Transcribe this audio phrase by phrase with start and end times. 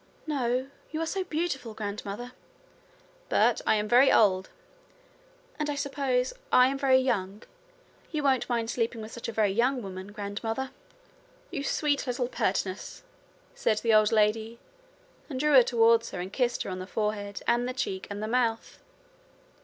[0.25, 0.67] 'No.
[0.89, 2.31] You are so beautiful, grandmother.'
[3.29, 4.49] 'But I am very old.'
[5.59, 7.43] 'And I suppose I am very young.
[8.11, 10.71] You won't mind sleeping with such a very young woman, grandmother?'
[11.51, 13.03] 'You sweet little pertness!'
[13.53, 14.57] said the old lady,
[15.29, 18.23] and drew her towards her, and kissed her on the forehead and the cheek and
[18.23, 18.79] the mouth.